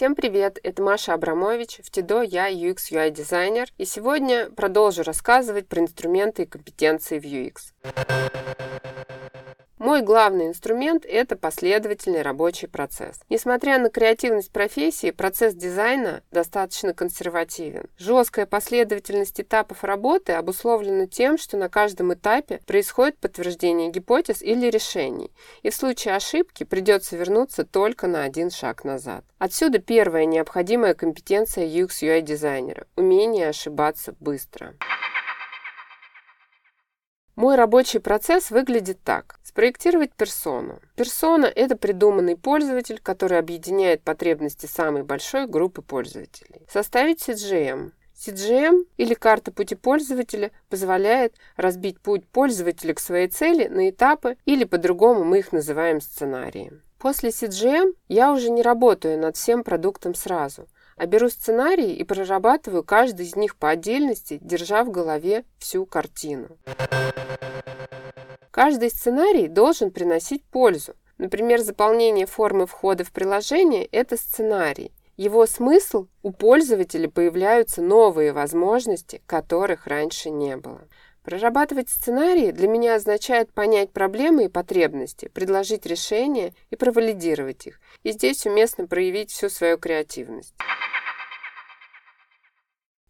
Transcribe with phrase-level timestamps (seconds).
[0.00, 1.80] Всем привет, это Маша Абрамович.
[1.84, 7.24] В ТИДО я UX UI дизайнер и сегодня продолжу рассказывать про инструменты и компетенции в
[7.24, 7.74] UX.
[9.90, 13.18] Мой главный инструмент– это последовательный рабочий процесс.
[13.28, 17.88] Несмотря на креативность профессии, процесс дизайна достаточно консервативен.
[17.98, 25.32] Жесткая последовательность этапов работы обусловлена тем, что на каждом этапе происходит подтверждение гипотез или решений,
[25.62, 29.24] и в случае ошибки придется вернуться только на один шаг назад.
[29.38, 34.76] Отсюда первая необходимая компетенция UX-UI дизайнера– умение ошибаться быстро.
[37.40, 39.40] Мой рабочий процесс выглядит так.
[39.42, 40.78] Спроектировать персону.
[40.94, 46.66] Персона– это придуманный пользователь, который объединяет потребности самой большой группы пользователей.
[46.70, 47.92] Составить CGM.
[48.14, 54.64] CGM или карта пути пользователя позволяет разбить путь пользователя к своей цели на этапы или
[54.64, 56.82] по-другому мы их называем сценарием.
[56.98, 60.68] После CGM я уже не работаю над всем продуктом сразу–
[61.00, 66.58] а беру сценарии и прорабатываю каждый из них по отдельности, держа в голове всю картину.
[68.50, 70.92] Каждый сценарий должен приносить пользу.
[71.16, 74.92] Например, заполнение формы входа в приложение– это сценарий.
[75.16, 80.82] Его смысл– у пользователя появляются новые возможности, которых раньше не было.
[81.22, 87.80] Прорабатывать сценарии для меня означает понять проблемы и потребности, предложить решения и провалидировать их.
[88.02, 90.54] И здесь уместно проявить всю свою креативность.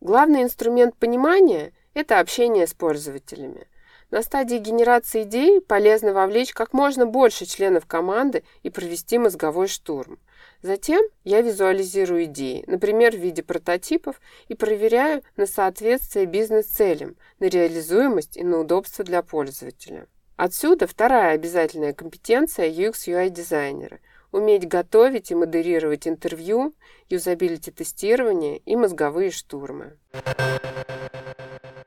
[0.00, 3.66] Главный инструмент понимания– это общение с пользователями.
[4.12, 10.20] На стадии генерации идей полезно вовлечь как можно больше членов команды и провести мозговой штурм.
[10.62, 18.36] Затем я визуализирую идеи, например, в виде прототипов, и проверяю на соответствие бизнес-целям, на реализуемость
[18.36, 20.06] и на удобство для пользователя.
[20.36, 23.98] Отсюда вторая обязательная компетенция UX-UI дизайнера
[24.32, 26.74] уметь готовить и модерировать интервью,
[27.08, 29.96] юзабилити-тестирование и мозговые штурмы.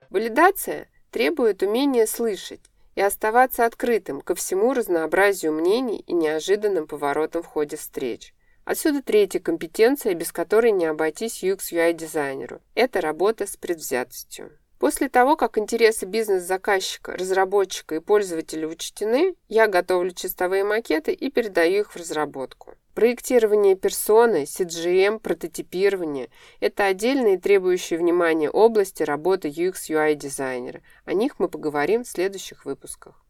[0.10, 2.62] Валидация требует умения слышать
[2.96, 8.34] и оставаться открытым ко всему разнообразию мнений и неожиданным поворотам в ходе встреч.
[8.64, 14.52] Отсюда третья компетенция, без которой не обойтись UX-UI-дизайнеру– это работа с предвзятостью.
[14.82, 21.82] После того, как интересы бизнес-заказчика, разработчика и пользователя учтены, я готовлю чистовые макеты и передаю
[21.82, 22.74] их в разработку.
[22.96, 30.82] Проектирование персоны, CGM, прототипирование– это отдельные требующие внимания области работы UX-UI дизайнера.
[31.06, 33.24] О них мы поговорим в следующих выпусках.